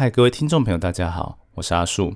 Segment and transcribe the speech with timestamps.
[0.00, 2.14] 嗨，各位听众朋友，大家好，我是阿树。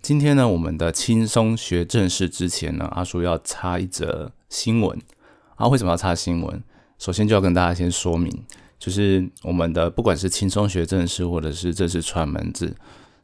[0.00, 4.96] 今天呢，我们的轻松学正式之前呢，阿树要插一则新闻。
[5.56, 6.62] 啊，为什么要插新闻？
[7.00, 8.32] 首先就要跟大家先说明，
[8.78, 12.76] 就是我们的不管是轻松学正式，或者是正式串门子，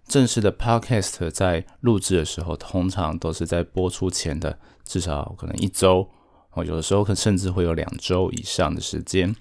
[0.09, 6.11] 正式的 podcast 在录制的时候，通常都是在播出前的至少可能一周，
[6.55, 9.37] 哦，有的时候可甚至会有两周以上的时间。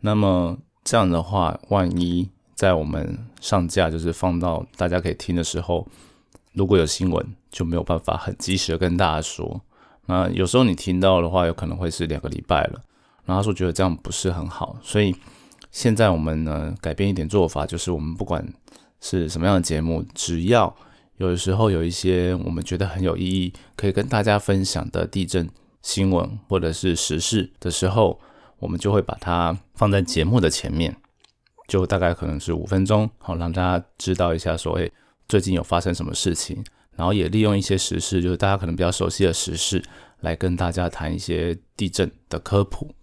[0.00, 2.28] 那么这样的话，万一
[2.62, 5.84] 在我们上架，就是放到大家可以听的时候，
[6.52, 9.60] 如果有新闻，就没有办法很及时的跟大家说。
[10.06, 12.80] 那有时候你听到的话，有可能会是两个礼拜了。
[13.24, 15.12] 然后他说觉得这样不是很好，所以
[15.72, 18.46] 现在我们呢改变一点做法，就是我们不管
[19.00, 20.72] 是什么样的节目，只要
[21.16, 25.50] 有的时候有一些我们觉得很有意义，可以跟大家分享的地震
[25.82, 28.20] 新闻或者是时事的时候，
[28.60, 30.96] 我们就会把它放在节目的前面。
[31.68, 34.92] 就大概可能是五分钟，好让大家知道一下，说诶
[35.28, 36.62] 最近有发生什么事情，
[36.96, 39.82] 然后也利用一些时事，就是大家可能比较熟悉的时事，
[40.20, 42.94] 来跟大家谈一些地震的科普。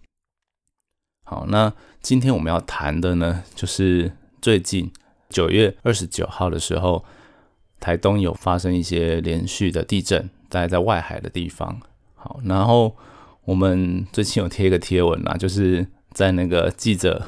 [1.24, 4.92] 好，那今天我们要谈的呢，就是最近
[5.30, 7.04] 九月二十九号的时候，
[7.80, 11.80] 台东有发生一些连续的地震，大概在外海的地方。
[12.16, 12.96] 好，然后
[13.46, 17.26] 我们最近有贴一个贴文啦，就是在那个记者。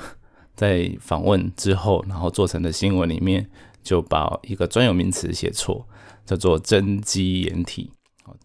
[0.61, 3.49] 在访问之后，然后做成的新闻里面，
[3.81, 5.87] 就把一个专有名词写错，
[6.23, 7.89] 叫做增肌掩体。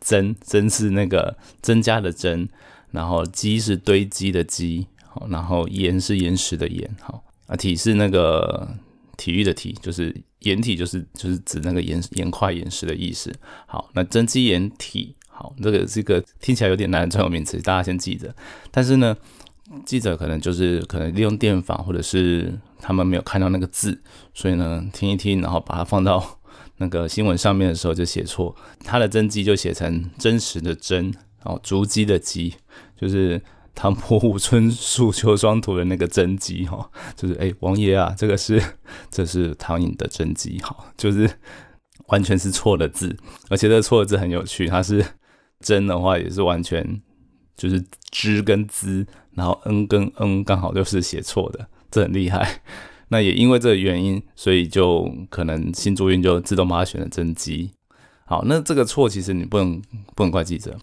[0.01, 2.49] 增增是那个增加的增，
[2.91, 8.67] 然后积是堆积的积，好，然后岩是岩石的岩，好啊，体是那个
[9.19, 13.31] 体育的体，就是掩体，就是就是指那个岩岩块岩石的意思。
[13.67, 18.35] 好，那增肌掩体，好，这个这个听起来有点难的专有名词，大家先记着。
[18.71, 19.15] 但是呢。
[19.85, 24.01] 记者可能就是可能利用电访，或者是他们没有看到那个字，
[24.33, 26.39] 所以呢听一听，然后把它放到
[26.77, 31.05] 那个新闻上面的时候就写错，他的真迹就写成真实的真，
[31.43, 32.55] 然后，竹鸡的鸡，
[32.97, 33.41] 就是
[33.75, 38.63] 唐伯虎春树秋霜图的那个真迹哈，就是哎王爷啊，这个是
[39.11, 41.29] 这是唐寅的真迹哈，就是
[42.07, 43.17] 完全是错的字，
[43.49, 45.05] 而且这个错的字很有趣，它是
[45.61, 47.03] 真的话也是完全
[47.57, 49.07] 就是之跟滋。
[49.37, 52.63] 然后 n 跟 n 刚好就是写错的，这很厉害。
[53.09, 57.71] 那也因为这个原因，所以就可能新注音就自动把它选了真机。
[58.25, 59.83] 好，那这个错其实你不能
[60.15, 60.75] 不能怪记者，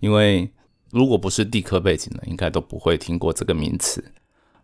[0.00, 0.50] 因为
[0.90, 4.04] 如果不是地科背景的，应该都不会听过这个名词。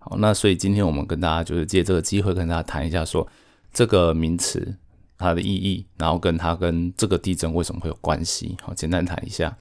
[0.00, 3.24] 好，那所以今天我们跟大家就是借这个机会跟大家谈一下，说
[3.72, 4.76] 这个名词
[5.16, 8.56] 它的意义，然后跟它跟这个地震为什么会有关系。
[8.62, 9.56] 好，简单谈一下。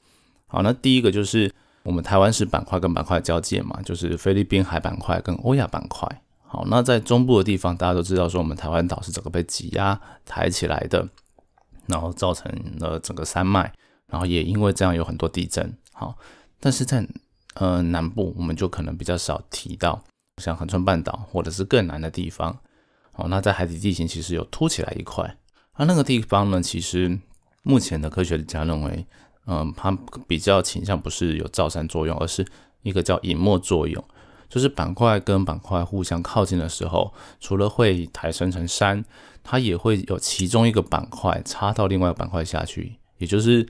[0.47, 1.53] 好，那第一个就是。
[1.87, 6.05] 我们台湾是板块跟板块交界嘛，就是菲律宾海板块跟欧亚板块。
[6.45, 11.07] 好，那在中部的地方，大家都知道说，我们台湾岛是整个被挤压抬起来的，
[11.85, 13.71] 然后造成了整个山脉，
[14.07, 15.73] 然后也因为这样有很多地震。
[15.93, 16.17] 好，
[16.59, 17.07] 但是在
[17.53, 20.03] 呃南部，我们就可能比较少提到，
[20.41, 22.57] 像横川半岛或者是更南的地方。
[23.13, 25.37] 好，那在海底地形其实有凸起来一块，
[25.71, 27.17] 而那个地方呢，其实
[27.63, 29.07] 目前的科学家认为。
[29.47, 29.97] 嗯，它
[30.27, 32.45] 比较倾向不是有造山作用，而是
[32.83, 34.03] 一个叫隐没作用，
[34.49, 39.05] 就是板块跟板块互相靠近的时候，除了会抬升成山，
[39.43, 43.65] 它也会有其中一个板块插到另外一个板块下去，也就是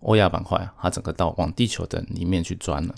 [0.00, 2.94] 欧亚板块，它整个到往地球的里面去钻了。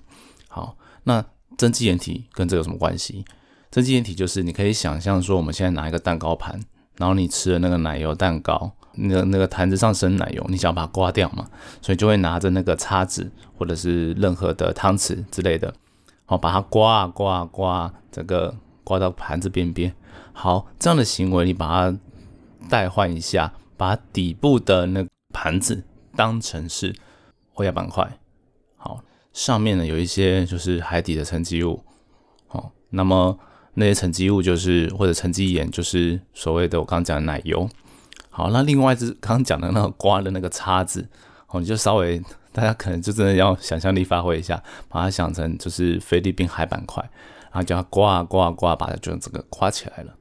[0.49, 1.25] 好，那
[1.57, 3.25] 增肌岩体跟这有什么关系？
[3.71, 6.61] 增肌岩体就是你可以想象说，我们现在拿一个蛋糕盘，
[6.97, 8.73] 然后你吃的那个奶油蛋糕。
[8.95, 11.49] 那个那个坛子上生奶油，你想把它刮掉嘛？
[11.81, 15.73] 所以就会拿着那个叉子或者是任何的汤匙之类的，
[16.25, 19.95] 好把它刮啊刮啊刮，整个刮到盘子边边。
[20.33, 21.99] 好，这样的行为你把它
[22.69, 25.85] 代换一下，把底部的那盘子
[26.17, 26.95] 当成是
[27.55, 28.19] 欧亚板块，
[28.77, 29.03] 好，
[29.33, 31.85] 上面呢有一些就是海底的沉积物，
[32.49, 33.39] 好，那么
[33.75, 37.69] 那些沉积物就是或者沉积岩就是所谓的我刚刚讲的奶油。
[38.31, 41.07] 好，那另外是刚刚讲的那个刮的那个叉子，
[41.49, 42.23] 哦，你就稍微
[42.53, 47.03] 大家可能就真的要想象力发挥一下，把它想成就是菲律宾海板块，
[47.51, 50.15] 然后叫它刮啊刮啊刮，把它就这个刮起来了。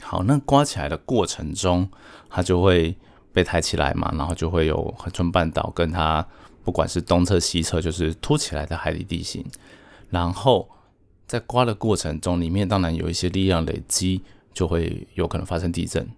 [0.00, 1.88] 好，那刮起来的过程中，
[2.30, 2.96] 它就会
[3.32, 6.26] 被抬起来嘛，然后就会有恒春半岛跟它
[6.64, 9.44] 不管是东侧西侧，就是凸起来的海底地形，
[10.08, 10.68] 然后
[11.26, 14.22] 在刮的过程中，里面当然有一些力量累积，
[14.54, 16.08] 就会有可能发生地震。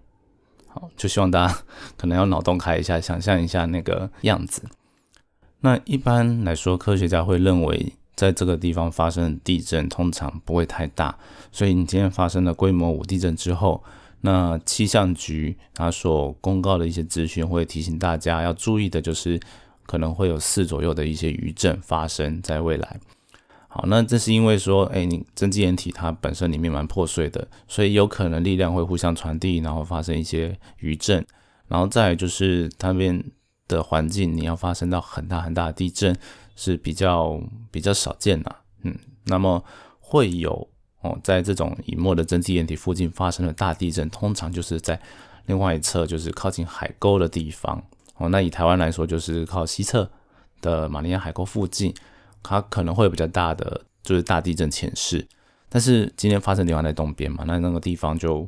[0.73, 1.57] 好，就希望大家
[1.97, 4.63] 可能要脑洞开一下，想象一下那个样子。
[5.59, 11.17] 那一般来说，科学家会认为，在这个地方发生地震通常不会太大，
[11.51, 13.83] 所以你今天发生了规模五地震之后，
[14.21, 19.39] 那气象局它所公告的一些资讯会提醒大家要注意的，就是
[19.85, 22.99] 可能会有四左右的一些余震发生在未来。
[23.73, 31.25] 好，那这是因为说，哎，你真基岩体它本身里面蛮破碎的，所以有可能力量会互相传递，然后发生一些余震。
[31.69, 33.23] 然后再就是它那边
[33.69, 36.13] 的环境，你要发生到很大很大的地震
[36.53, 37.41] 是比较
[37.71, 38.53] 比较少见的，
[38.83, 39.63] 嗯，那么
[40.01, 40.67] 会有
[40.99, 45.01] 哦，在这种隐没的真基岩体附近发生的大地震，通常就是在
[45.45, 47.81] 另外一侧，就是靠近海沟的地方。
[48.17, 50.11] 哦，那以台湾来说，就是靠西侧
[50.59, 51.93] 的马里亚海沟附近。
[52.43, 55.27] 它可能会有比较大的，就是大地震潜势，
[55.69, 58.47] 但是今天发生地方在东边嘛，那那个地方就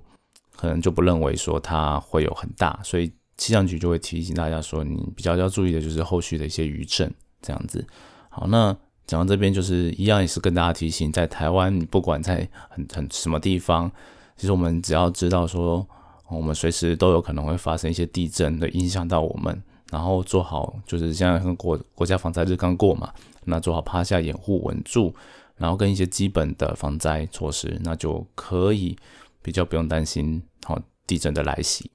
[0.55, 7.11] 可能就不认为说它会有很大，所以气象局就会提醒大家说，你比较要注意的就是后续的一些余震
[7.41, 7.85] 这样子。
[8.29, 8.75] 好，那
[9.05, 13.91] 讲到这边就是一样，也是跟大家提醒，在台湾不管在很很什么地方，
[14.37, 15.85] 其实我们只要知道说，
[16.29, 19.61] 我们随时都有可能会发生一些地震的影响到我们，
[19.91, 23.11] 然后做好就是现在国国家防灾日刚过嘛。
[23.45, 25.13] 那做好趴下掩护稳住，
[25.57, 28.97] 然后跟一些基本的防灾措施，那就可以
[29.41, 31.91] 比较不用担心好地震的来袭。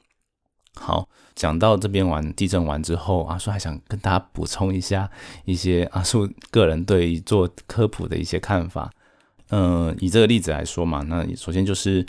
[0.75, 5.11] 好，讲到这边完地震完之后，阿叔还想跟大家补充一下
[5.45, 8.91] 一些阿叔个人对做科普的一些看法。
[9.51, 12.06] 嗯，以这个例子来说嘛，那首先就是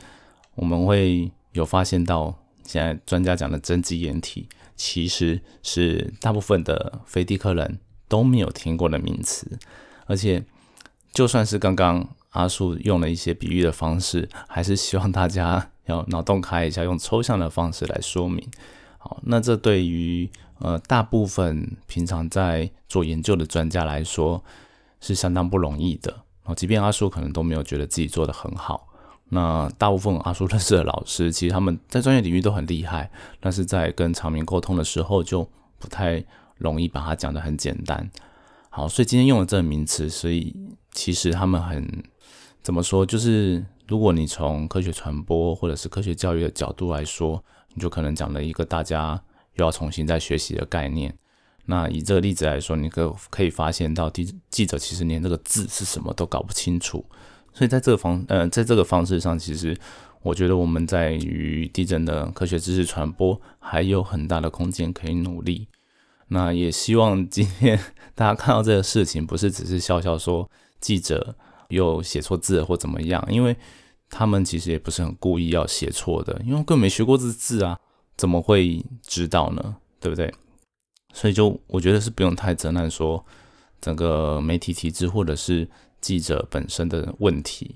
[0.55, 7.79] 我们会有发现到，现在专家讲的真基岩体，其实是大部分的非地科人。
[8.09, 9.57] 都没有听过的名词，
[10.07, 10.43] 而且
[11.13, 18.45] 就算是刚刚阿树用了一些比喻的方式，还是希望大家要脑洞开一下，用抽象的方式来说明。
[18.97, 24.43] 好，那这对于呃大部分平常在做研究的专家来说
[24.99, 26.23] 是相当不容易的。
[26.43, 28.87] 哦，即便阿树可能都没有觉得自己做的很好，
[29.29, 35.47] 那大部分阿树认识的老师，其实他们在专业领域都很厉害，但是在跟场民沟通的时候就
[35.77, 36.25] 不太。
[36.59, 38.07] 容易把它讲得很简单，
[38.69, 40.55] 好，所以今天用了这个名词，所以
[40.91, 42.03] 其实他们很
[42.61, 43.05] 怎么说？
[43.05, 49.19] 就是如果你从科学传播或者是科学教育的角度来说，你就可能讲了一个大家
[49.55, 51.15] 又要重新再学习的概念。
[51.65, 57.05] 那以这个例子来说，你可可以发现到记记者其实连这个字是什么都搞不清楚，
[57.53, 59.77] 所以在这个方呃在这个方式上，其实
[60.21, 65.67] 我觉得我们在于地震的科学知识传播还有很大的空间可以努力。
[66.29, 67.79] 那也希望今天
[68.15, 70.49] 大家看到这个事情，不是只是笑笑说
[70.79, 71.35] 记者
[71.69, 73.55] 又写错字或怎么样，因为
[74.09, 77.77] 他们其实也不是很故意要写错的，因为根本没学过这字啊，
[78.15, 79.75] 怎么会知道呢？
[79.99, 80.33] 对不对？
[81.13, 83.25] 所以就我觉得是不用太责难说
[83.81, 85.67] 整个媒体体制或者是
[85.99, 87.75] 记者本身的问题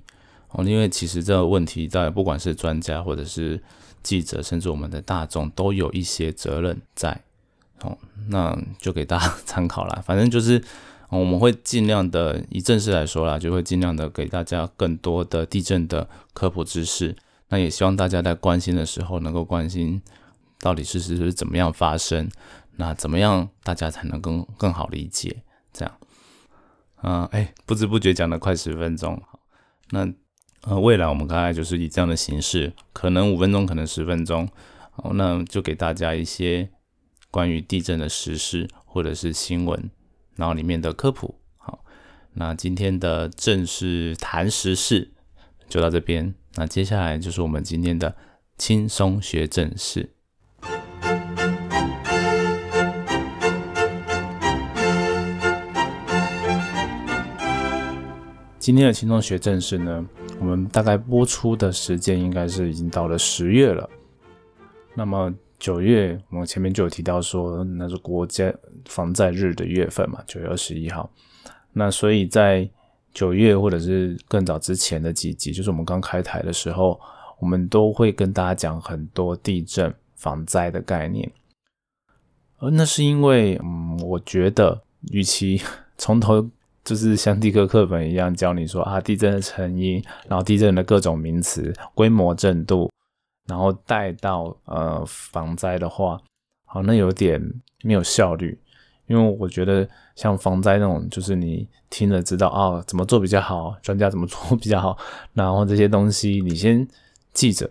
[0.50, 3.62] 哦，因为其实这个问题在不管是专家或者是
[4.04, 7.24] 记者，甚至我们的大众都有一些责任在。
[7.84, 7.98] 哦，
[8.30, 10.02] 那就给大家 参考啦。
[10.06, 10.64] 反正就是，
[11.10, 17.16] 我们会尽量的，以正式来说啦，就会尽量的给大家更多的地震的科普知识。
[17.50, 20.02] 那也希望大家在关心的时候，能够关心
[20.60, 22.30] 到底事实是怎么样发生，
[22.78, 25.44] 那怎么样大家才能更更好理解？
[25.74, 25.94] 这样，
[27.02, 29.22] 啊，哎，不知不觉讲了快十分钟。
[29.90, 30.08] 那
[30.62, 34.48] 呃，未来我们大概就是以这样的形式，可能五分钟，可能十分钟。
[34.92, 36.70] 好，那就给大家一些。
[37.34, 39.90] 关于地震的实事或者是新闻，
[40.36, 41.34] 然后里面的科普。
[41.58, 41.84] 好，
[42.34, 45.10] 那今天的正式谈时事
[45.68, 46.36] 就到这边。
[46.54, 48.16] 那接下来就是我们今天的
[48.60, 50.12] 轻松学正事。
[58.60, 60.06] 今天的轻松学正事呢，
[60.40, 63.90] 我们大概播出的时间应该是已经到了十月了。
[64.94, 65.34] 那么。
[65.64, 68.54] 九月，我们前面就有提到说，那是国家
[68.86, 71.10] 防灾日的月份嘛，九月二十一号。
[71.72, 72.70] 那所以在
[73.14, 77.00] 九月或者是更早之前的几集，就是我们刚开台的时候，
[77.40, 81.32] 我们都会跟大家讲很多地震防灾的概念。
[82.58, 84.82] 而那是因为，嗯，我觉得，
[85.14, 85.62] 与其
[85.98, 86.46] 从头
[86.84, 92.92] 就是像地科课本一样教你说啊，地震的成因，然后地震的各种名词、规模、震度。
[93.46, 96.18] 然后带到呃防灾的话，
[96.66, 97.42] 好，那有点
[97.84, 98.58] 没有效率，
[99.08, 104.98] 因为我觉得像防灾那种，就是你听了知道啊怎么做比较好，专家怎么做 比较好，
[105.34, 106.88] 然后这些东西你先
[107.34, 107.70] 记着，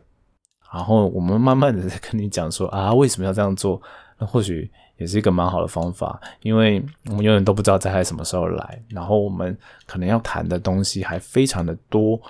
[0.73, 3.81] 然后我们慢慢的再跟你讲说啊为什么要这样做，
[4.19, 12.21] 那或许也是一个蛮好的方法，因为我们永远都不知道灾害什么时候来，然后我们可能要谈的东西还非常的多，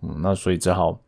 [0.00, 0.98] 嗯，那所以只好。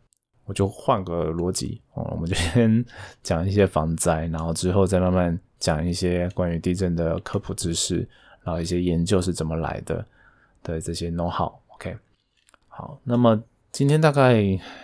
[0.52, 2.85] 就换个逻辑哦，我们就先
[3.23, 8.06] 讲一些防灾，然后之后再慢慢讲一些关于地震的科普知识，
[8.42, 10.04] 然后一些研究是怎么来的
[10.62, 11.52] 的这些 know how。
[11.75, 11.97] OK，
[12.68, 14.42] 好，那么今天大概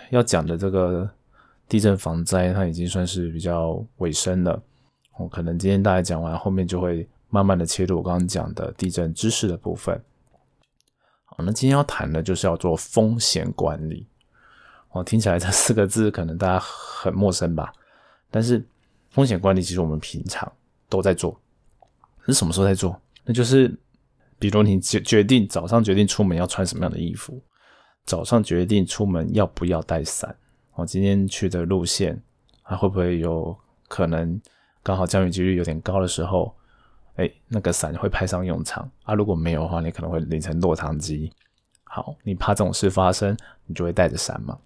[0.09, 1.09] 要讲的这个
[1.67, 4.61] 地震防灾，它已经算是比较尾声了。
[5.17, 10.01] 我可能今天大概讲完，后面就会慢慢的切入我刚刚讲的地震知识的部分。
[11.25, 14.07] 好，那今天要谈的就是要做风险管理。
[14.91, 17.71] 哦，听起来这四个字可能大家很陌生吧？
[18.31, 18.63] 但是
[19.09, 20.51] 风险管理其实我们平常
[20.87, 21.39] 都在做。
[22.25, 22.99] 是什么时候在做？
[23.23, 23.71] 那就是
[24.37, 27.41] 比如你决决定早上决定出门要穿什么样的衣服，
[28.05, 30.35] 早上决定出门要不要带伞。
[30.73, 32.21] 我今天去的路线，
[32.61, 33.55] 还会不会有
[33.87, 34.39] 可能
[34.81, 36.55] 刚好降雨几率有点高的时候，
[37.15, 39.13] 哎，那个伞会派上用场啊？
[39.13, 41.31] 如果没有的话，你可能会淋成落汤鸡。
[41.83, 44.57] 好，你怕这种事发生，你就会带着伞嘛。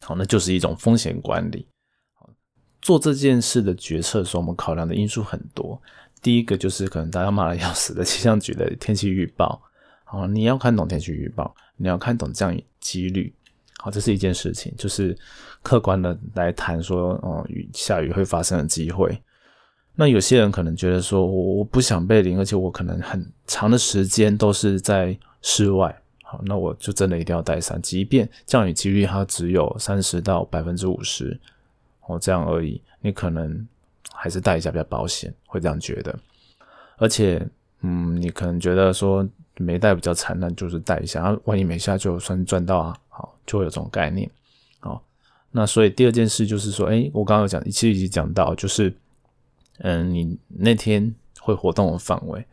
[0.00, 1.66] 好，那就是一种风险管理。
[2.80, 5.80] 做这件事的决策的时候，我们考量的因素很多。
[6.22, 9.60] 第一个就是可能大家骂的要死的气象局的天气预报。
[10.04, 13.34] 好，你要看懂天气预报，你要看懂降雨几率。
[13.78, 15.16] 好，这是一件事情，就是
[15.62, 19.20] 客观的来谈说，哦，雨下雨会发生的机会。
[19.94, 26.00] 那有些人可能觉得说，我我不想被淋，而且我可能很长的时间都是在室外。
[26.30, 31.40] 好，那我就真的一定要带伞，即便降雨几率它只有三十到百分之五十，
[32.02, 33.66] 哦，这样而已，你可能
[34.12, 36.14] 还是带一下比较保险，会这样觉得。
[36.98, 37.42] 而且，
[37.80, 44.30] 嗯，你可能觉得说没带比较惨，那就是带一下，万一没下就算赚到啊，好，就会有这种概念。
[44.80, 45.02] 好，
[45.50, 48.94] 那所以第二件事就是说，哎，我刚刚有讲，其实已经讲到，就是，
[49.78, 52.44] 嗯，你那天会活动的范围。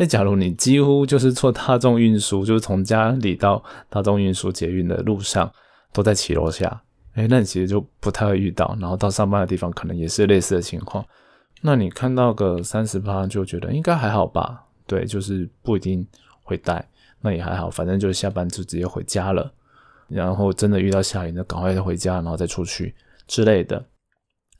[0.00, 5.52] 那假如你几乎就是坐大众运输，就是从家里到大众运输捷运的路上
[5.92, 8.74] 都在骑楼下，哎，那你其实就不太会遇到。
[8.80, 11.04] 然后到上班的地方可能也是类似的情况。
[11.60, 14.64] 那你看到个三十八就觉得应该还好吧？
[14.86, 16.06] 对，就是不一定
[16.44, 16.82] 会带，
[17.20, 19.52] 那也还好，反正就是下班就直接回家了。
[20.08, 22.94] 然后真的遇到下雨，那赶快回家，然后再出去
[23.26, 23.76] 之类的。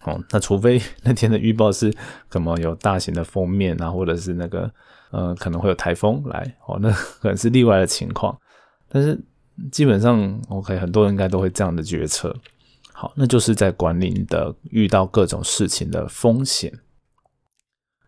[0.04, 1.90] 哦，那除非那天的预报是
[2.28, 4.70] 可能有大型的封面啊，或者是那个。
[5.10, 8.38] 呃，可能会有台风来哦，那可能是例外的情况，
[8.88, 9.20] 但是
[9.72, 12.34] 基本上 OK，很多人应该都会这样的决策。
[12.92, 16.72] 好，那就是在管理的遇到各种事情的风险。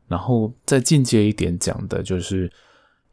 [0.06, 2.50] 然后再进阶一点讲的，就是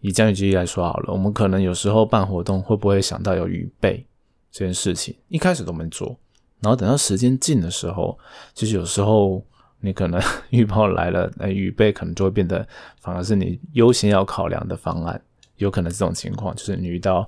[0.02, 4.06] 以降雨机来说好了，我们可能有时候办活动会不会想到有预备
[4.52, 6.16] 这件事情，一开始都没做，
[6.60, 8.20] 然后等到时间近的时候，
[8.54, 9.44] 其实有时候。
[9.82, 10.22] 你可能
[10.52, 12.68] 预报来了，那预备可能就会变得
[13.00, 15.22] 反而是你优先要考量的方案，
[15.58, 17.28] 有可能这种情况，就是你遇到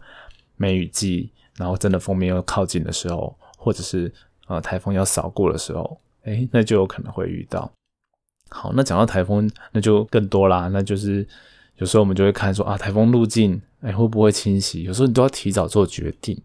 [0.57, 4.11] 梅雨季，然后真的封面要靠近的时候，或者是
[4.47, 7.71] 呃台风要扫过的时候，哎，那就有可能会遇到。
[8.49, 11.25] 好，那讲到台风，那就更多啦，那就是
[11.77, 14.83] 有时候我们就会看说啊，台风路径，哎，会不会侵袭？
[14.83, 16.37] 有时候你都要提早做决定，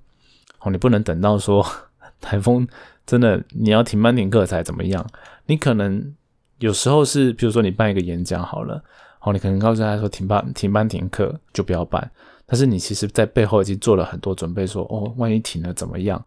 [0.61, 1.67] 哦，你不能等到说
[2.21, 2.67] 台风。
[3.07, 5.07] 真的，你要停班停课才怎么样？
[5.47, 6.15] 你可能
[6.59, 8.83] 有时候是，比如说你办一个演讲好了，
[9.19, 12.11] 好，你可能告诉他说停班停班停课就不要办。
[12.45, 16.25] 但是你其实在背后已经做了很多准备，说哦，万一停了怎么样？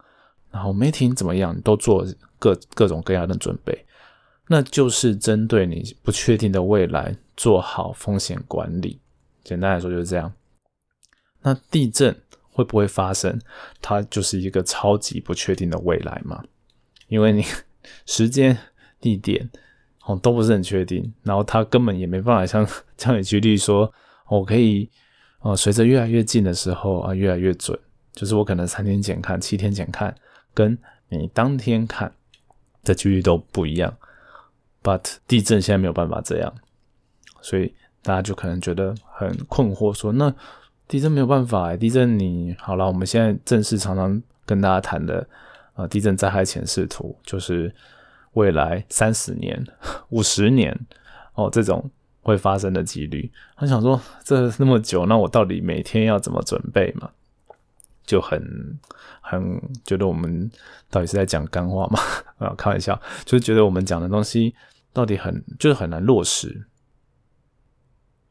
[0.51, 1.59] 然后没停怎么样？
[1.61, 2.05] 都做
[2.37, 3.85] 各各种各样的准备，
[4.47, 8.99] 那就是针对你不确定的未来做好风险管理。
[9.43, 10.33] 简单来说就是这样。
[11.41, 12.13] 那地震
[12.51, 13.39] 会不会发生？
[13.81, 16.43] 它就是一个超级不确定的未来嘛。
[17.07, 17.45] 因为你
[18.05, 18.57] 时间、
[18.99, 19.49] 地点
[20.05, 23.91] 哦都不是很确定，然后他根本也没办法像降雨几率说，
[24.27, 24.89] 我可以
[25.39, 27.77] 哦随着越来越近的时候啊越来越准，
[28.13, 30.13] 就是我可能三天前看、七天前看，
[30.53, 30.77] 跟
[31.09, 32.11] 你当天看
[32.83, 33.93] 的几率都不一样。
[34.83, 36.53] But 地震现在没有办法这样，
[37.41, 40.33] 所以大家就可能觉得很困惑，说那
[40.87, 45.27] 地震没有办法，地震你好了，我们现在正式常常跟大家谈的。
[45.75, 47.73] 啊，地震灾害前视图就是
[48.39, 49.61] 未来三十年、
[50.09, 50.73] 五十年
[51.35, 51.91] 哦，这种
[52.21, 53.29] 会发生的几率。
[53.57, 57.09] 他想说，这那么久，那我到底每天要怎么准备嘛？
[58.05, 58.41] 就很
[59.21, 60.49] 很觉得我们
[60.89, 61.99] 到底是在讲干话嘛？
[62.39, 64.55] 啊，开玩笑，就是觉得我们讲的东西
[64.93, 66.65] 到底很就是很难落实。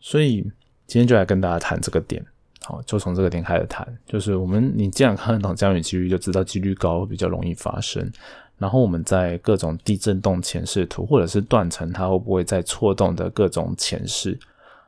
[0.00, 0.42] 所以
[0.86, 2.24] 今天就来跟大家谈这个点。
[2.62, 8.10] 好，就从这个点开始谈，就是我们你既然看得懂降雨几率，就知道几率高比较容易发生。
[8.58, 14.38] 然后我们在各种地震动前视图或者是断层，它会不会在错动的各种前视，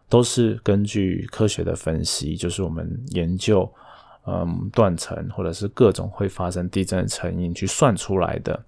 [0.08, 3.72] 都是根据科学的分析，就是我们研究
[4.26, 8.60] 嗯断层或者是各种会发生地震的成因去算出来的。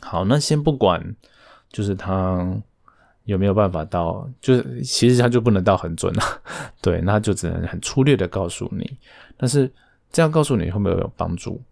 [0.00, 1.14] 好，那先不管，
[1.70, 2.58] 就是它
[3.24, 6.22] 有没有办法到，就是其实它就不能到很准了，
[6.80, 8.96] 对，那就只能很粗略的告诉你。
[9.36, 9.70] 但是
[10.10, 11.62] 这样告诉你会不会有帮助？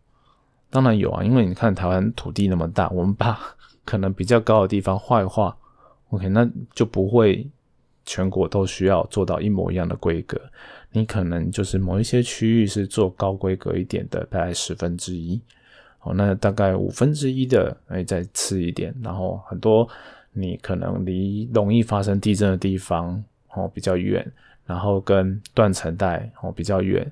[0.71, 3.39] 当然有啊，因为你看台湾土地那么大，我们把
[3.85, 5.57] 可能比较高的地方画一画
[6.11, 7.47] ，OK，那就不会
[8.07, 10.41] 全国都需要做到一模一样的规格。
[10.93, 15.41] 你可能就是某一些区域是做高规格一点的，大概十分之一。
[16.03, 19.87] 哦，那大概五分之一的，哎，再次一点，然后很多
[20.33, 23.23] 你可能离容易发生地震的地方
[23.55, 24.27] 哦比较远，
[24.65, 27.11] 然后跟断层带哦比较远，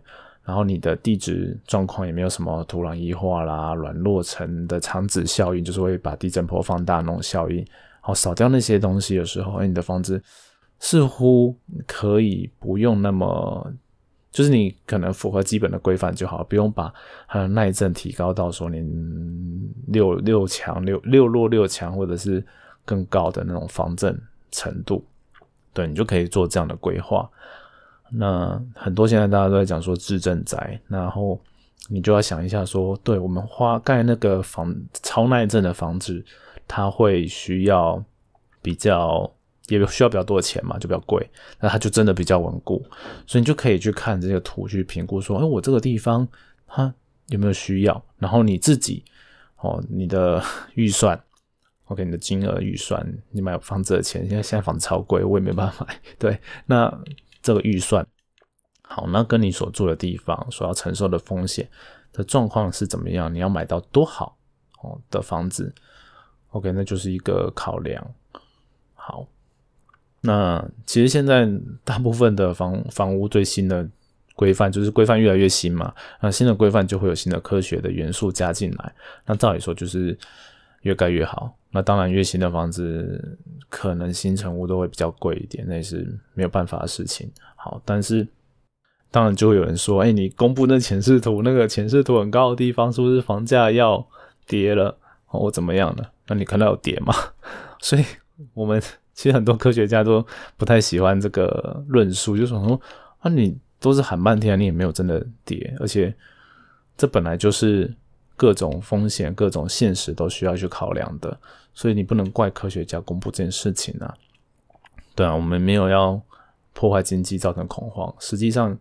[0.49, 7.63] 然后你的地质状况也没有什么土壤异化啦、软落层的长子效应，就是会把地震波放大那种效应，
[8.01, 10.23] 好扫掉那些东西的时候，你的房子
[10.79, 11.55] 似乎
[11.87, 13.71] 可以不用那么。
[14.31, 16.93] 就是你可能符合基本的规范就好，不用把
[17.27, 18.79] 它的耐震提高到说你
[19.89, 22.45] 六六强、六六弱六强，或者是
[22.85, 24.17] 更高的那种防震
[24.51, 25.05] 程度。
[25.73, 27.29] 对你就可以做这样的规划。
[28.11, 31.41] 那很多现在大家都在讲说自震宅，然后
[31.89, 36.25] 你就要想一下说，对我们花盖那个房超耐震的房子，
[36.67, 38.03] 它会需要
[38.63, 39.31] 比较。
[39.69, 42.83] 也需要比较多的钱嘛，就比较贵，那它就真的比较稳固，
[43.27, 46.27] 所以你就可以去看这个图去评估说，哎，我这个地方
[46.67, 46.91] 它
[47.27, 48.03] 有没有需要？
[48.17, 49.05] 然后你自己
[49.59, 51.23] 哦，你的预算
[51.85, 56.01] ，OK，你的金额预算，你买房子的钱，现在现在房子超贵，我也没办法买。
[56.19, 56.91] 对，那
[57.49, 58.07] 这个预算
[58.83, 61.67] 好，那跟你所住的地方所要承受的风险
[62.13, 63.33] 的状况是怎么样？
[63.33, 64.37] 你要买到多好
[64.83, 65.75] 哦的房子
[66.51, 68.15] ？OK，那就是一个考量。
[68.95, 69.27] 好。
[70.21, 71.49] 那其实现在
[71.85, 73.89] 大部分的房房屋最新的
[74.35, 78.95] 规范就是规范越来越新嘛，那新的规范就会有新的科学的元素加进来。
[79.27, 80.19] 那照理说就是
[80.89, 81.55] 越盖越好。
[81.71, 87.31] 那当然越新的房子可能新成屋都会比较贵一点，那也是没有办法的事情。
[87.57, 88.27] 好，但是
[89.11, 94.05] 当然就会有人说，哎，你公布那前视图，那个前视图很高的地方，是不是房价要
[94.47, 94.97] 跌了
[95.27, 96.11] 或怎么样的？
[96.27, 97.13] 那你看到有跌吗？
[97.81, 98.05] 所以
[98.55, 98.83] 我们。
[99.19, 100.25] 其实很多科学家都
[100.57, 102.81] 不太喜欢这个论述，就说
[103.19, 106.15] 啊，你都是喊半天，你也没有真的跌，而且
[106.97, 107.93] 这本来就是
[108.39, 111.39] 各种风险、各种现实都需要去考量的，
[111.75, 114.15] 所以你不能怪科学家公布这件事情啊。
[115.17, 116.19] 对啊，我们没有要
[116.73, 118.79] 破坏经济、造成恐慌，实际上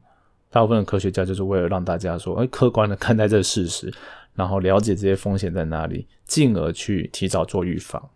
[0.52, 3.92] 大部分的科学家就是为了让大家说，哎，客观的看待这个事实，
[4.36, 8.10] 然后了解这些风险在哪里，进而去提早做预防，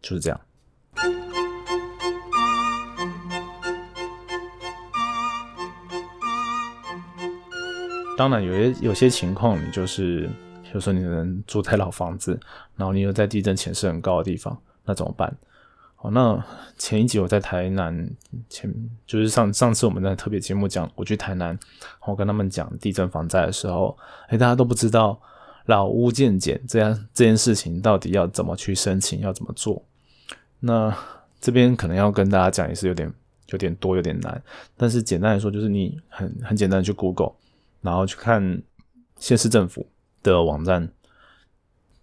[0.00, 1.29] 就是这样。
[8.16, 10.28] 当然，有些有些情况，你就是，
[10.62, 12.38] 比如说你能住在老房子，
[12.76, 15.34] 然后你又在地震潜势很高的地方，那怎么办？
[16.02, 16.42] 哦，那
[16.76, 18.10] 前一集我在台南，
[18.48, 18.72] 前
[19.06, 21.58] 就是上上次我们在特别节目讲，我去台南，
[22.06, 23.96] 我跟他们讲地震防灾的时候，
[24.28, 25.18] 哎，大家都不知道
[25.66, 29.82] 老屋建检这样这件事情到底要怎么去申请，要怎么做。
[30.58, 30.94] 那
[31.40, 33.12] 这边可能要跟大家讲，也是有点
[33.48, 34.42] 有点多，有点难。
[34.76, 37.32] 但是简单来说，就是你很很简单的去 Google，
[37.80, 38.62] 然后去看
[39.18, 39.86] 县市政府
[40.22, 40.90] 的网站，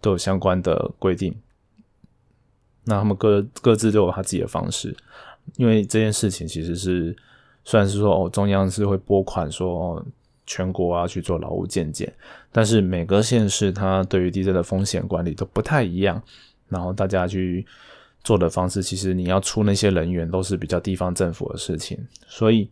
[0.01, 1.35] 都有相关的规定。
[2.83, 4.95] 那他们各各自都有他自己的方式，
[5.55, 7.15] 因为这件事情其实是
[7.63, 10.05] 虽然是说哦，中央是会拨款说
[10.45, 12.13] 全国啊去做劳务建检，
[12.51, 16.21] 但是每个县市它对于地震的风险管理都不太一样，
[16.67, 17.65] 然后大家去。
[18.23, 22.69] 做的方式其实你要出那些人员都是比较地方政府的事情，所以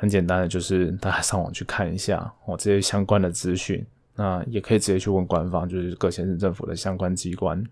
[0.00, 3.84] 很简单的就是大家上网去看一下哦这些相关的资讯，
[4.14, 7.62] 那也可以直接去问官方，就是各县市政府的相关机关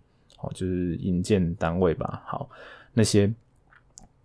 [0.41, 2.23] 哦，就是营建单位吧。
[2.27, 2.51] 好，
[2.93, 3.33] 那些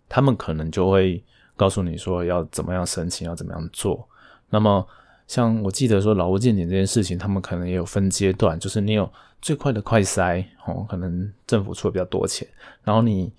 [0.06, 1.24] 他们可能就会
[1.56, 4.06] 告诉你说要怎么样申请，要怎么样做。
[4.50, 4.86] 那么
[5.26, 9.10] 像我记得说劳务鉴定这件事情，他们可能也有分阶段，就是你有。
[9.42, 12.48] 最快的快筛哦，可能政府出的比较多钱，
[12.82, 13.30] 然后你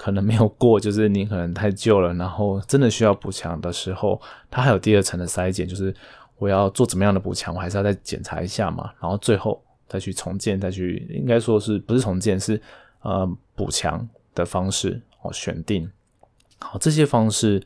[0.00, 4.18] 可能没有过，就是你可能太旧了，然后真的需要补强的时候，
[4.50, 5.94] 它还有第二层的筛检，就是
[6.38, 12.58] 我要做怎么样的补强，我还是要再检查一下嘛，然后最后再去重建，再去应该说是不是重建，是
[13.02, 15.86] 呃补强的方式哦选定。
[16.60, 17.62] 好，这些方式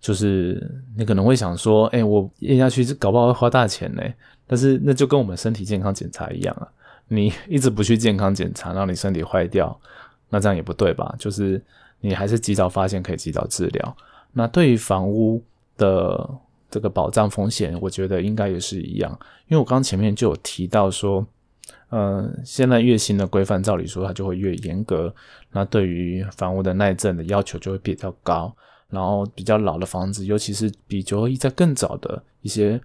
[0.00, 4.02] 就是你可能会想说，哎，我咽下去搞不好会花大钱呢，
[4.44, 6.66] 但是那就跟我们身体健康检查一样啊。
[7.06, 9.80] 你一直不去健康检查，让你身体坏掉，
[10.28, 11.14] 那这样也不对吧？
[11.18, 11.62] 就是
[12.00, 13.96] 你还是及早发现，可以及早治疗。
[14.32, 15.42] 那对于房屋
[15.76, 16.28] 的
[16.70, 19.10] 这个保障风险，我觉得应该也是一样。
[19.48, 21.26] 因为我刚前面就有提到说，
[21.88, 25.14] 呃，现在越新的规范，照理说它就会越严格，
[25.52, 28.54] 那对于房屋的耐震的要求就会比较高。
[28.88, 32.80] 然后比较老的房子，尤其是比九二一在更早的一些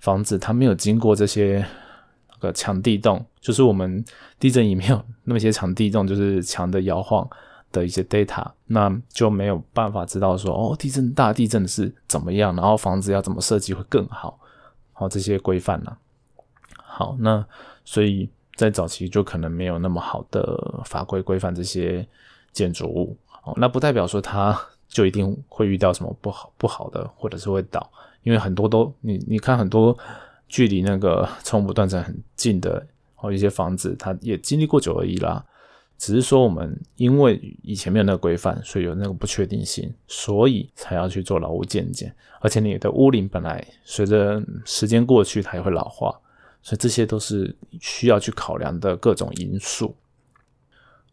[0.00, 1.64] 房子，它没有经过这些
[2.38, 4.04] 个强地动，就是我们
[4.38, 7.28] 地震仪没有那么些强地动，就是墙的摇晃
[7.72, 14.38] 的一些 data，那就没有办法知道说哦，地震大地震是怎么样，然后房子要怎么设计会更好，
[14.92, 15.96] 好这些规范呢？
[16.76, 17.44] 好，那
[17.84, 22.06] 所以在早期就可能没有那么好的法规规范这些
[22.52, 24.58] 建筑物，哦，那不代表说它。
[24.88, 27.90] 就一定会遇到什么不好不好的，或者是会倒，
[28.22, 29.94] 因为很多都你你看很多
[30.48, 35.44] 距离那个 冲不断层很近的哦一些房子，它也经历过九二一啦，
[35.98, 46.18] 只是说我们因为以前没有那个规范，所以有那个不确定性，所以才要去做老屋建建，而且你的屋龄本来随着时间过去它也会老化，
[46.62, 49.94] 所以这些都是需要去考量的各种因素，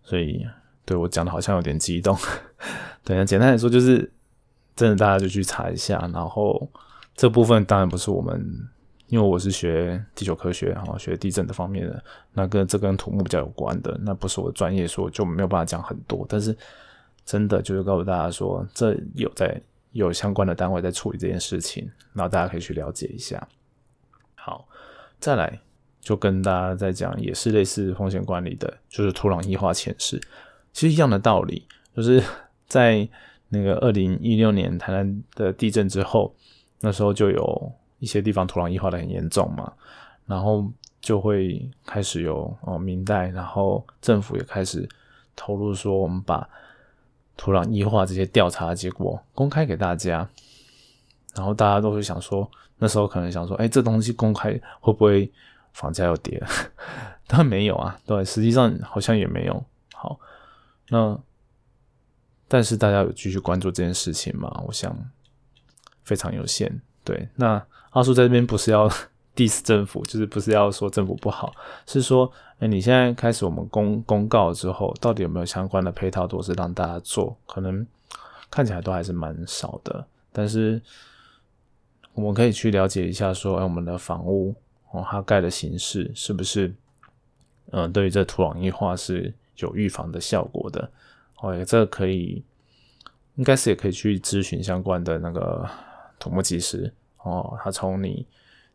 [0.04, 0.46] 所以。
[0.86, 2.14] 对我讲的好像有点激动，
[3.06, 4.12] 对，那简单来说就是，
[4.76, 6.70] 真的大家就去查一下，然后
[7.16, 8.68] 这部分当然不是我们，
[9.08, 16.26] 因为我是学地球科学，然后学地震的方面的，那跟这跟土木比较有关的，那不是我专业，说就没有办法讲很多。
[16.28, 16.56] 但是
[17.26, 19.62] 真的就是告诉大家说，这有在
[19.92, 23.48] 有相关的单位在处理这件事情，然后大家可以去了解一下。
[24.36, 24.68] 好，
[25.20, 25.60] 再来
[26.02, 30.20] 就跟大家再讲，也是类似风险管理的，就是土壤异化潜势。
[30.72, 32.24] 其实一样的道理，就是
[32.68, 33.08] 在
[33.50, 36.36] 那个二零一六年台南的地震之后，
[36.80, 37.72] 那时候就有
[38.04, 39.72] 一些地方土壤异化的很严重嘛，
[40.26, 44.88] 然后就会开始有哦明代，然后政府也开始
[45.38, 46.48] 投入说，我们把
[47.38, 50.28] 土壤异化这些调查结果公开给大家，
[51.34, 55.32] 然后大家都会想说，那时候可能想说，哎，这东西公开会不会
[55.72, 56.44] 房价又跌？
[57.26, 59.64] 当然没有啊，对，实际上好像也没有。
[59.94, 60.20] 好。
[60.90, 61.18] 那，
[62.48, 64.62] 但是大家有继续关注这件事情吗？
[64.68, 64.96] 我想
[66.04, 66.82] 非常有限。
[67.04, 68.88] 对，那阿叔在这边不是要
[69.36, 71.54] diss 政府，就是不是要说政府不好，
[71.88, 77.36] 是说，哎，你现在开始我们公公告之后，到底有没有相关的配套措施让大家做？
[77.48, 77.88] 可能
[78.52, 80.06] 看起来都还是蛮少的。
[80.32, 80.82] 但是
[82.14, 84.54] 我们可以去了解一下，说，哎，我们的房屋
[84.92, 86.74] 哦，它盖的形式是不是，
[87.72, 89.34] 嗯，对于这土壤异化是。
[89.58, 90.90] 有预防的效果的，
[91.40, 92.44] 哦，这可以，
[93.36, 95.70] 应该是也可以去咨询相关的那个
[96.18, 96.92] 土木技师
[97.24, 98.26] 哦，他从你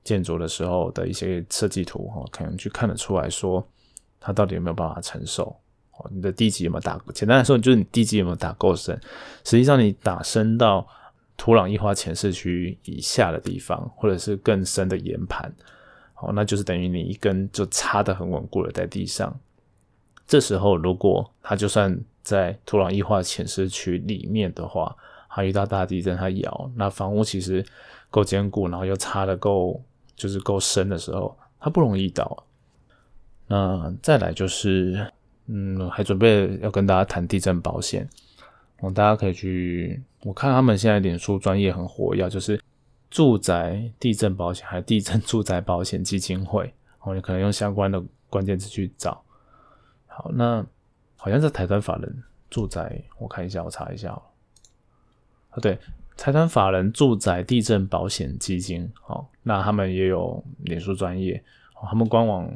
[0.04, 3.66] 建筑的时候的一些设计图哦，可能去看得出来说，
[4.18, 5.54] 他到底有没有办法承受
[5.92, 8.98] 哦，你的地基有没有打，简单来说就是你地基有没有打够深，
[9.44, 10.86] 实际上你打深到
[11.36, 15.52] 土壤异化前市区以下的地方，或者是更深的岩盘，
[16.16, 19.38] 哦，那就是等于你一根就插的很稳固了在地上。
[20.26, 24.94] 这时候，如果它就算在土壤异化浅市区里面的话，
[25.30, 27.64] 它遇到大地震，它摇，那房屋其实
[28.10, 29.82] 够坚固，然后又插的够，
[30.16, 32.44] 就是够深的时候，它不容易倒。
[33.46, 35.10] 那再来就是，
[35.46, 38.08] 嗯，还准备要跟大家谈地震保险，
[38.80, 42.60] 哦，大家可以去，我看他们现在脸书专业很活跃，就是
[43.10, 49.22] 住宅地震保险，还有地震住宅保险基金会，哦，你可能用相关的关键词去找。
[50.06, 50.64] 好，那
[51.16, 54.22] 好像是台湾法人住宅，我看一下，我查一下哦。
[55.50, 55.78] 啊，对，
[56.18, 61.42] 财团法人住宅地震保险基金，好，那他们也有脸书专业，
[61.88, 62.52] 他们官网，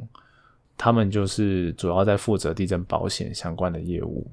[0.77, 4.29] 他们就是主要在负责地震保险相关的业务。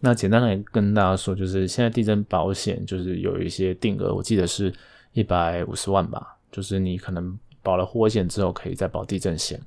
[0.00, 4.72] 那简单来跟大家说，就是现在地震保险就是有一些定额，我记得是
[5.12, 9.60] 一百五十万吧，就是你可能保了火险之后，可以再保地震险。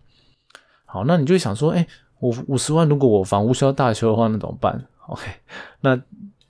[0.83, 1.87] 好，那你就想说，哎。
[2.21, 5.25] 我五十万，如果我房屋需要大修的话，那怎么办？OK，
[5.79, 5.97] 那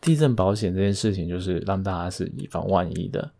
[0.01, 3.31] 地震保险这件事情就是让大家是以防万一的。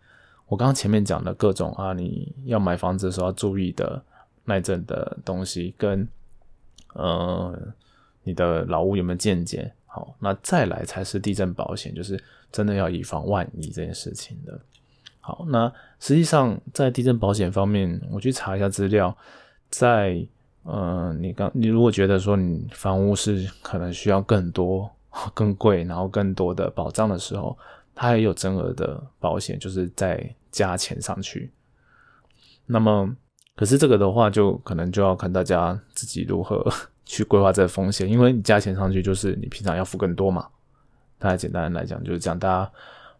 [0.48, 4.02] 我刚刚前面讲的各种啊，你要买房子的时候要注意的
[4.46, 6.08] 耐震的东西，跟
[6.94, 7.58] 呃
[8.24, 14.60] 你的老屋有没有建检，好，那再来才是地震保险，就是真的要以防万一这件事情的。
[15.20, 19.16] 好，那实际上在地震保险方面，我去查一下资料，
[19.70, 20.26] 在。
[20.72, 24.92] 嗯，你刚你如果觉得说你房屋是可能需要更多、
[25.34, 27.58] 更贵，然后更多的保障的时候，
[27.96, 31.52] 它也有增额的保险，就是在加钱上去。
[32.66, 33.16] 那么，
[33.56, 36.66] 可是这个的话，就可能就要看大家自己如何
[37.06, 40.48] 去规划这个风险，因为你加钱上去，就是你平常要付更多嘛。
[41.18, 42.72] 大家简单来讲就是这样，大家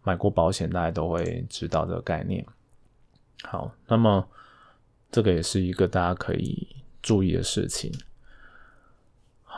[0.02, 2.44] 买过保险，大家都会知道这个概念。
[3.42, 4.26] 好，那么
[5.10, 6.68] 这个也是一个大家可以
[7.02, 7.92] 注意的事情。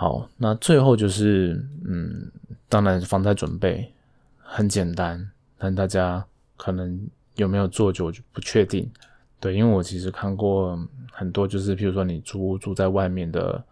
[0.02, 2.28] 好，那最后就是，嗯，
[2.68, 3.88] 当然防灾准备
[4.36, 8.90] 很简单，但大家可能有没有做就不确定。
[9.38, 10.76] 对，因为我其实看过
[11.12, 13.62] 很多，就是譬如说你租住在外面的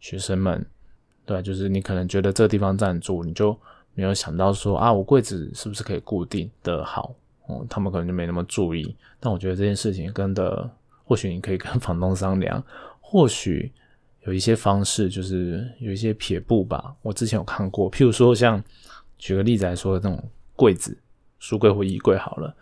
[0.00, 0.64] 学生们，
[1.26, 3.54] 对，就是你可能觉得这地方暂住，你就
[3.92, 7.14] 没有想到说啊，我柜子是不是可以固定的好？
[7.44, 8.96] 哦，他们可能就没那么注意。
[9.20, 10.70] 但我觉得这件事情跟的，
[11.04, 12.64] 或许你可以跟房东商量，
[13.02, 13.70] 或许。
[14.26, 16.94] 有一些方式，就是有一些撇步吧。
[17.02, 18.62] 我之前有看过，譬如说，像
[19.18, 20.22] 举个例子来说，这种
[20.56, 20.96] 柜子、
[21.38, 22.54] 书柜或衣柜好了，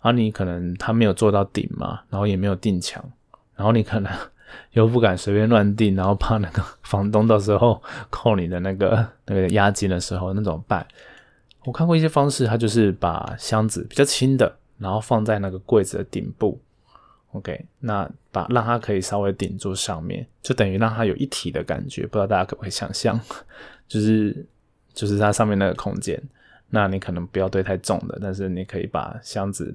[0.00, 3.04] 啊，你可能它没有做到顶嘛，然后也没有定墙，
[3.54, 4.10] 然后你可能
[4.72, 10.86] 又不敢随便乱定，然后怕那个房东到时候 扣你的那个那个押金的时候，那怎么办？
[11.64, 16.58] 我看过一些方式，它就是把箱子比较轻的，然后放在那个柜子的顶部。
[17.32, 22.02] OK，那把让它可以稍微顶住上面，就等于让它有一体的感觉。
[22.02, 23.18] 不知道大家可不可以想象，
[23.86, 24.44] 就是
[24.92, 26.20] 就是它上面那个空间。
[26.68, 29.74] 那你可能不要堆太重的，但是你可以把箱子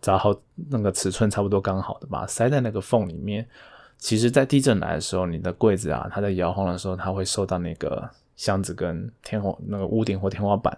[0.00, 0.34] 找好
[0.70, 3.46] 那个尺寸差不多刚好的，把它塞在那个缝里面。
[3.98, 10.76] 其实，在地震来的时候，你的柜子啊，它在摇晃的时候，它会受到那个箱子跟天花那个屋顶或天花板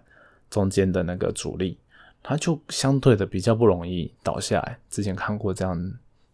[0.50, 1.78] 中间的那个阻力。
[2.26, 4.78] 它就相对的比较不容易倒下来。
[4.88, 5.92] 之前看过这样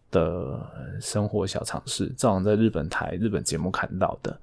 [0.09, 0.57] 的
[1.01, 4.35] 生活小常识，正好在日本台日本节目看到的。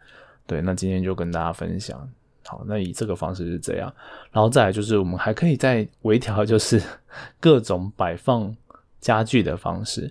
[0.47, 2.07] 对，那今天就跟大家分享。
[2.45, 3.93] 好，那以这个方式是这样，
[4.31, 6.83] 然后再来就是我们还可以再微调，就是
[7.41, 8.55] 各种摆放
[9.01, 10.11] 家具的方式。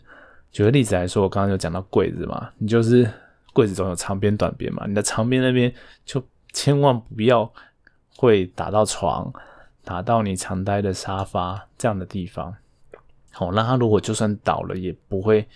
[0.52, 3.08] 举个例子来说，我刚刚有讲到柜子嘛，你就是
[3.54, 5.72] 柜子总有长边短边嘛，你的长边那边
[6.04, 7.52] 就千万不要
[8.16, 9.32] 会打到床。
[9.88, 12.54] 打到你常待的沙发这样的地方，
[13.32, 15.48] 好，那它如果就算倒了，也不会，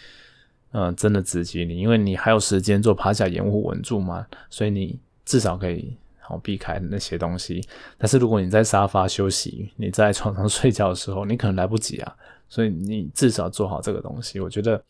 [0.72, 7.62] 嗯，真的直击你，因为你还有时间做趴下掩护稳住嘛，所以你至少可以好避开那些东西。
[7.98, 12.16] 但是如果你在沙发休息，你在床上睡觉的时候，你可能来不及啊，
[12.48, 14.40] 所以你至少做好这个东西。
[14.40, 14.82] 我觉得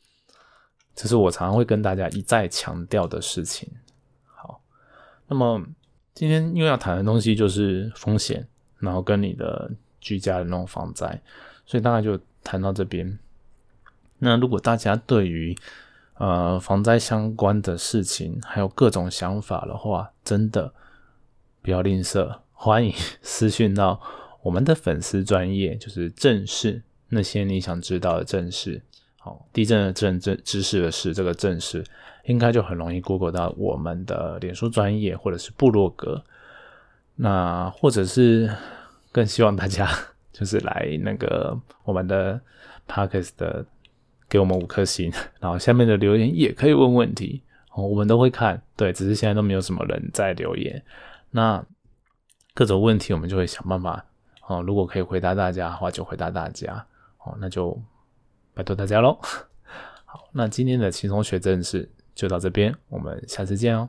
[0.93, 3.67] 这是我常常会跟大家一再强调的事情。
[4.23, 4.61] 好，
[5.27, 5.59] 那么
[6.13, 8.47] 今天因为要谈的东西就是风险。
[8.81, 11.21] 然后跟你的居家的那种防灾，
[11.65, 13.17] 所以大概就谈到这边。
[14.19, 15.55] 那如果大家对于
[16.15, 20.73] 呃防灾相关的事情还有各种想法的话，真的
[21.61, 24.01] 不要吝啬，欢迎 私讯到
[24.43, 28.81] 我们的粉丝专业，就是正事那些你想知道的正事。
[29.17, 31.83] 好，地震的震震知识的事，这个正事
[32.25, 36.23] 应该就很容易 Google 到我们的脸书专业或者是部落格。
[37.23, 38.51] 那或者是
[39.11, 39.87] 更希望大家
[40.33, 42.41] 就是来那个我们的
[42.87, 43.63] Parkes 的
[44.27, 48.59] 给我们五颗星，然后下面的留言也可以问问题哦，我们都会看。
[48.75, 50.83] 对，只是现在都没有什么人在留言。
[51.29, 51.63] 那
[52.55, 54.03] 各种问题我们就会想办法
[54.47, 56.83] 哦，如果可以回答大家的话，就回答大家
[57.23, 57.79] 哦，那就
[58.55, 59.19] 拜托大家喽。
[60.05, 63.87] 好，那今天的轻松学正事就到这边，我们下次见哦。